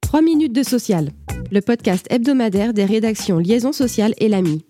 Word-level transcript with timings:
3 0.00 0.22
minutes 0.22 0.52
de 0.52 0.62
social, 0.62 1.10
le 1.50 1.60
podcast 1.60 2.06
hebdomadaire 2.10 2.72
des 2.72 2.84
rédactions 2.84 3.38
Liaison 3.38 3.72
sociale 3.72 4.14
et 4.18 4.28
l'AMI. 4.28 4.64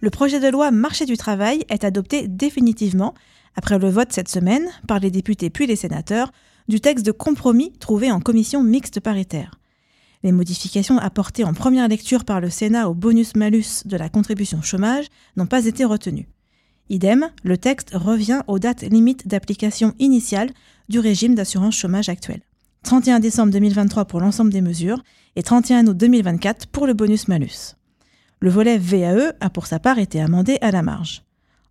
Le 0.00 0.10
projet 0.10 0.40
de 0.40 0.48
loi 0.48 0.70
Marché 0.70 1.04
du 1.04 1.16
travail 1.16 1.64
est 1.68 1.84
adopté 1.84 2.28
définitivement, 2.28 3.14
après 3.56 3.78
le 3.78 3.88
vote 3.88 4.12
cette 4.12 4.28
semaine, 4.28 4.66
par 4.88 5.00
les 5.00 5.10
députés 5.10 5.50
puis 5.50 5.66
les 5.66 5.76
sénateurs, 5.76 6.32
du 6.68 6.80
texte 6.80 7.06
de 7.06 7.12
compromis 7.12 7.72
trouvé 7.78 8.10
en 8.10 8.20
commission 8.20 8.62
mixte 8.62 9.00
paritaire. 9.00 9.58
Les 10.22 10.32
modifications 10.32 10.98
apportées 10.98 11.44
en 11.44 11.54
première 11.54 11.88
lecture 11.88 12.24
par 12.24 12.40
le 12.40 12.50
Sénat 12.50 12.88
au 12.88 12.94
bonus-malus 12.94 13.84
de 13.84 13.96
la 13.96 14.08
contribution 14.08 14.62
chômage 14.62 15.06
n'ont 15.36 15.46
pas 15.46 15.66
été 15.66 15.84
retenues. 15.84 16.28
Idem, 16.88 17.30
le 17.42 17.58
texte 17.58 17.90
revient 17.94 18.42
aux 18.46 18.58
dates 18.58 18.82
limites 18.82 19.26
d'application 19.26 19.94
initiale 19.98 20.50
du 20.88 21.00
régime 21.00 21.34
d'assurance 21.34 21.76
chômage 21.76 22.08
actuel. 22.08 22.40
31 22.84 23.18
décembre 23.18 23.52
2023 23.52 24.04
pour 24.04 24.20
l'ensemble 24.20 24.52
des 24.52 24.60
mesures 24.60 25.02
et 25.34 25.42
31 25.42 25.88
août 25.88 25.96
2024 25.96 26.68
pour 26.68 26.86
le 26.86 26.94
bonus-malus. 26.94 27.74
Le 28.38 28.50
volet 28.50 28.78
VAE 28.78 29.32
a 29.40 29.50
pour 29.50 29.66
sa 29.66 29.80
part 29.80 29.98
été 29.98 30.20
amendé 30.20 30.58
à 30.60 30.70
la 30.70 30.82
marge. 30.82 31.24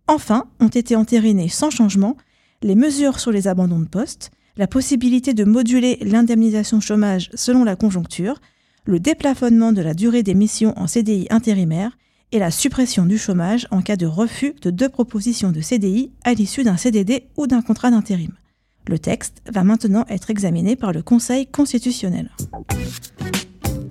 Enfin, 0.08 0.44
ont 0.60 0.68
été 0.68 0.94
entérinées 0.94 1.48
sans 1.48 1.70
changement 1.70 2.16
les 2.62 2.74
mesures 2.74 3.18
sur 3.18 3.32
les 3.32 3.48
abandons 3.48 3.80
de 3.80 3.88
poste, 3.88 4.30
la 4.58 4.66
possibilité 4.66 5.32
de 5.32 5.44
moduler 5.44 5.98
l'indemnisation 6.02 6.80
chômage 6.80 7.30
selon 7.34 7.64
la 7.64 7.76
conjoncture, 7.76 8.40
le 8.84 9.00
déplafonnement 9.00 9.72
de 9.72 9.82
la 9.82 9.94
durée 9.94 10.22
des 10.22 10.34
missions 10.34 10.78
en 10.78 10.86
CDI 10.86 11.26
intérimaire 11.30 11.96
et 12.32 12.38
la 12.38 12.50
suppression 12.50 13.06
du 13.06 13.18
chômage 13.18 13.66
en 13.70 13.82
cas 13.82 13.96
de 13.96 14.06
refus 14.06 14.54
de 14.62 14.70
deux 14.70 14.88
propositions 14.88 15.52
de 15.52 15.60
CDI 15.60 16.10
à 16.24 16.34
l'issue 16.34 16.64
d'un 16.64 16.76
CDD 16.76 17.28
ou 17.36 17.46
d'un 17.46 17.62
contrat 17.62 17.90
d'intérim. 17.90 18.32
Le 18.88 18.98
texte 18.98 19.42
va 19.50 19.64
maintenant 19.64 20.04
être 20.08 20.30
examiné 20.30 20.76
par 20.76 20.92
le 20.92 21.02
Conseil 21.02 21.46
constitutionnel. 21.46 22.30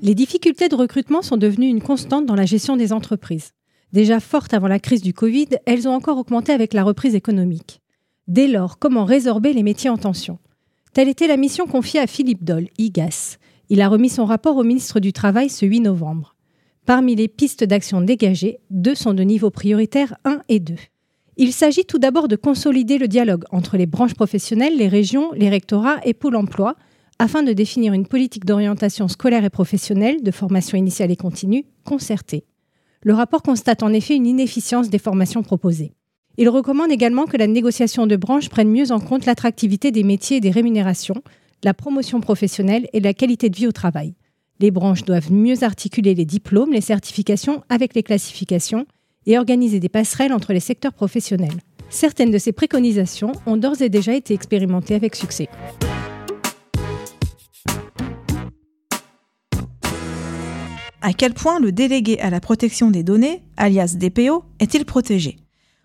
Les 0.01 0.15
difficultés 0.15 0.69
de 0.69 0.75
recrutement 0.75 1.21
sont 1.21 1.37
devenues 1.37 1.67
une 1.67 1.81
constante 1.81 2.25
dans 2.25 2.35
la 2.35 2.45
gestion 2.45 2.77
des 2.77 2.93
entreprises. 2.93 3.51
Déjà 3.91 4.19
fortes 4.19 4.53
avant 4.53 4.67
la 4.67 4.79
crise 4.79 5.01
du 5.01 5.13
Covid, 5.13 5.49
elles 5.65 5.87
ont 5.87 5.93
encore 5.93 6.17
augmenté 6.17 6.51
avec 6.51 6.73
la 6.73 6.83
reprise 6.83 7.15
économique. 7.15 7.81
Dès 8.27 8.47
lors, 8.47 8.79
comment 8.79 9.05
résorber 9.05 9.53
les 9.53 9.63
métiers 9.63 9.89
en 9.89 9.97
tension? 9.97 10.39
Telle 10.93 11.09
était 11.09 11.27
la 11.27 11.37
mission 11.37 11.67
confiée 11.67 11.99
à 11.99 12.07
Philippe 12.07 12.43
Doll, 12.43 12.67
IGAS. 12.77 13.37
Il 13.69 13.81
a 13.81 13.89
remis 13.89 14.09
son 14.09 14.25
rapport 14.25 14.57
au 14.57 14.63
ministre 14.63 14.99
du 14.99 15.11
Travail 15.11 15.49
ce 15.49 15.65
8 15.65 15.81
novembre. 15.81 16.34
Parmi 16.85 17.15
les 17.15 17.27
pistes 17.27 17.63
d'action 17.63 17.99
dégagées, 17.99 18.59
deux 18.69 18.93
sont 18.93 19.15
de 19.15 19.23
niveau 19.23 19.49
prioritaire 19.49 20.15
1 20.23 20.41
et 20.49 20.59
2. 20.59 20.75
Il 21.37 21.51
s'agit 21.51 21.83
tout 21.83 21.97
d'abord 21.97 22.27
de 22.27 22.35
consolider 22.35 22.99
le 22.99 23.07
dialogue 23.07 23.43
entre 23.51 23.75
les 23.75 23.87
branches 23.87 24.13
professionnelles, 24.13 24.77
les 24.77 24.87
régions, 24.87 25.31
les 25.33 25.49
rectorats 25.49 25.99
et 26.05 26.13
Pôle 26.13 26.35
emploi, 26.35 26.75
afin 27.17 27.41
de 27.41 27.53
définir 27.53 27.93
une 27.93 28.05
politique 28.05 28.45
d'orientation 28.45 29.07
scolaire 29.07 29.43
et 29.43 29.49
professionnelle, 29.49 30.21
de 30.21 30.29
formation 30.29 30.77
initiale 30.77 31.09
et 31.09 31.15
continue, 31.15 31.65
concertée. 31.85 32.45
Le 33.01 33.15
rapport 33.15 33.41
constate 33.41 33.81
en 33.81 33.91
effet 33.91 34.15
une 34.15 34.27
inefficience 34.27 34.91
des 34.91 34.99
formations 34.99 35.41
proposées. 35.41 35.93
Il 36.37 36.49
recommande 36.49 36.91
également 36.91 37.25
que 37.25 37.37
la 37.37 37.47
négociation 37.47 38.05
de 38.05 38.15
branche 38.15 38.49
prenne 38.49 38.69
mieux 38.69 38.91
en 38.91 38.99
compte 38.99 39.25
l'attractivité 39.25 39.91
des 39.91 40.03
métiers 40.03 40.37
et 40.37 40.41
des 40.41 40.51
rémunérations, 40.51 41.23
la 41.63 41.73
promotion 41.73 42.21
professionnelle 42.21 42.87
et 42.93 42.99
la 42.99 43.15
qualité 43.15 43.49
de 43.49 43.55
vie 43.55 43.67
au 43.67 43.71
travail. 43.71 44.13
Les 44.61 44.71
branches 44.71 45.03
doivent 45.03 45.33
mieux 45.33 45.63
articuler 45.63 46.15
les 46.15 46.23
diplômes, 46.23 46.71
les 46.71 46.79
certifications 46.79 47.63
avec 47.67 47.93
les 47.93 48.03
classifications 48.03 48.85
et 49.25 49.37
organiser 49.37 49.81
des 49.81 49.89
passerelles 49.89 50.31
entre 50.31 50.53
les 50.53 50.61
secteurs 50.61 50.93
professionnels. 50.93 51.59
Certaines 51.89 52.31
de 52.31 52.37
ces 52.37 52.53
préconisations 52.53 53.33
ont 53.45 53.57
d'ores 53.57 53.81
et 53.81 53.89
déjà 53.89 54.13
été 54.13 54.33
expérimentées 54.33 54.95
avec 54.95 55.15
succès. 55.15 55.49
À 61.01 61.13
quel 61.13 61.33
point 61.33 61.59
le 61.59 61.71
délégué 61.71 62.19
à 62.19 62.29
la 62.29 62.39
protection 62.39 62.89
des 62.91 63.03
données, 63.03 63.43
alias 63.57 63.95
DPO, 63.99 64.45
est-il 64.59 64.85
protégé? 64.85 65.37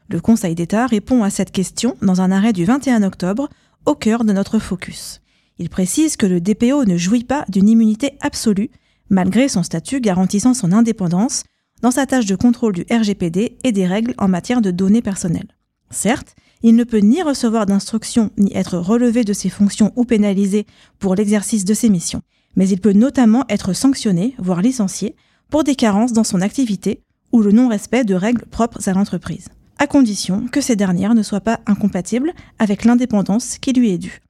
Le 0.09 0.21
Conseil 0.21 0.55
d'État 0.55 0.87
répond 0.87 1.25
à 1.25 1.31
cette 1.31 1.51
question 1.51 1.97
dans 2.03 2.21
un 2.21 2.31
arrêt 2.31 2.53
du 2.53 2.65
21 2.65 3.03
octobre, 3.03 3.49
au 3.85 3.95
cœur 3.95 4.25
de 4.25 4.33
notre 4.33 4.59
focus. 4.59 5.21
Il 5.61 5.69
précise 5.69 6.17
que 6.17 6.25
le 6.25 6.41
DPO 6.41 6.87
ne 6.87 6.97
jouit 6.97 7.23
pas 7.23 7.45
d'une 7.51 7.69
immunité 7.69 8.17
absolue, 8.23 8.71
malgré 9.11 9.47
son 9.47 9.63
statut 9.63 10.01
garantissant 10.01 10.55
son 10.55 10.73
indépendance 10.73 11.43
dans 11.83 11.91
sa 11.91 12.07
tâche 12.07 12.25
de 12.25 12.35
contrôle 12.35 12.73
du 12.73 12.87
RGPD 12.91 13.59
et 13.63 13.71
des 13.71 13.87
règles 13.87 14.15
en 14.17 14.27
matière 14.27 14.63
de 14.63 14.71
données 14.71 15.03
personnelles. 15.03 15.55
Certes, 15.91 16.35
il 16.63 16.77
ne 16.77 16.85
peut 16.85 17.01
ni 17.01 17.23
recevoir 17.23 17.67
d'instructions 17.67 18.31
ni 18.39 18.51
être 18.57 18.79
relevé 18.79 19.23
de 19.23 19.35
ses 19.35 19.51
fonctions 19.51 19.93
ou 19.97 20.07
pénalisé 20.07 20.65
pour 20.99 21.15
l'exercice 21.15 21.67
de 21.67 21.75
ses 21.75 21.91
missions, 21.91 22.23
mais 22.57 22.67
il 22.67 22.81
peut 22.81 22.95
notamment 22.95 23.45
être 23.51 23.75
sanctionné, 23.75 24.35
voire 24.39 24.63
licencié, 24.63 25.15
pour 25.51 25.63
des 25.63 25.75
carences 25.75 26.15
dans 26.15 26.25
son 26.25 26.41
activité 26.41 27.03
ou 27.33 27.43
le 27.43 27.53
non-respect 27.53 28.05
de 28.05 28.15
règles 28.15 28.47
propres 28.47 28.89
à 28.89 28.95
l'entreprise, 28.95 29.49
à 29.79 29.87
condition 29.87 30.47
que 30.51 30.63
ces 30.63 30.77
dernières 30.77 31.15
ne 31.15 31.23
soient 31.23 31.43
pas 31.43 31.61
incompatibles 31.67 32.33
avec 32.59 32.87
l'indépendance 32.87 33.59
qui 33.59 33.75
lui 33.75 33.91
est 33.91 33.99
due. 33.99 34.23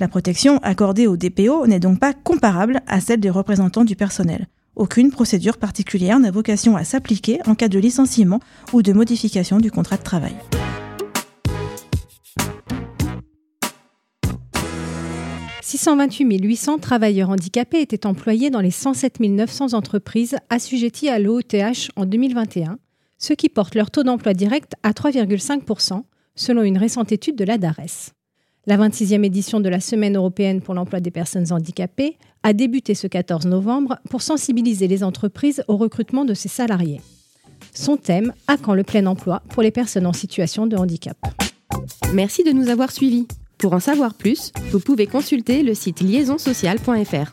La 0.00 0.08
protection 0.08 0.58
accordée 0.58 1.06
au 1.06 1.16
DPO 1.16 1.66
n'est 1.66 1.80
donc 1.80 1.98
pas 1.98 2.14
comparable 2.14 2.80
à 2.86 3.00
celle 3.00 3.20
des 3.20 3.30
représentants 3.30 3.84
du 3.84 3.96
personnel, 3.96 4.46
aucune 4.78 5.10
procédure 5.10 5.58
particulière 5.58 6.20
n'a 6.20 6.30
vocation 6.30 6.76
à 6.76 6.84
s'appliquer 6.84 7.40
en 7.46 7.56
cas 7.56 7.66
de 7.66 7.80
licenciement 7.80 8.38
ou 8.72 8.80
de 8.80 8.92
modification 8.92 9.58
du 9.58 9.72
contrat 9.72 9.96
de 9.96 10.04
travail. 10.04 10.36
«628 15.62 16.44
800 16.44 16.78
travailleurs 16.78 17.30
handicapés 17.30 17.80
étaient 17.80 18.06
employés 18.06 18.50
dans 18.50 18.60
les 18.60 18.70
107 18.70 19.18
900 19.18 19.74
entreprises 19.74 20.36
assujetties 20.48 21.08
à 21.08 21.18
l'OETH 21.18 21.90
en 21.96 22.06
2021, 22.06 22.78
ce 23.18 23.32
qui 23.32 23.48
porte 23.48 23.74
leur 23.74 23.90
taux 23.90 24.04
d'emploi 24.04 24.32
direct 24.32 24.74
à 24.84 24.92
3,5% 24.92 26.04
selon 26.36 26.62
une 26.62 26.78
récente 26.78 27.10
étude 27.10 27.34
de 27.34 27.44
la 27.44 27.58
DARES. 27.58 28.12
La 28.68 28.76
26e 28.76 29.24
édition 29.24 29.60
de 29.60 29.70
la 29.70 29.80
Semaine 29.80 30.14
européenne 30.14 30.60
pour 30.60 30.74
l'emploi 30.74 31.00
des 31.00 31.10
personnes 31.10 31.50
handicapées 31.54 32.18
a 32.42 32.52
débuté 32.52 32.94
ce 32.94 33.06
14 33.06 33.46
novembre 33.46 33.96
pour 34.10 34.20
sensibiliser 34.20 34.88
les 34.88 35.02
entreprises 35.02 35.64
au 35.68 35.78
recrutement 35.78 36.26
de 36.26 36.34
ses 36.34 36.50
salariés. 36.50 37.00
Son 37.72 37.96
thème 37.96 38.34
À 38.46 38.58
quand 38.58 38.74
le 38.74 38.84
plein 38.84 39.06
emploi 39.06 39.42
pour 39.48 39.62
les 39.62 39.70
personnes 39.70 40.04
en 40.04 40.12
situation 40.12 40.66
de 40.66 40.76
handicap? 40.76 41.16
Merci 42.12 42.44
de 42.44 42.50
nous 42.50 42.68
avoir 42.68 42.92
suivis. 42.92 43.26
Pour 43.56 43.72
en 43.72 43.80
savoir 43.80 44.12
plus, 44.12 44.52
vous 44.70 44.80
pouvez 44.80 45.06
consulter 45.06 45.62
le 45.62 45.72
site 45.72 46.02
liaisonsocial.fr. 46.02 47.32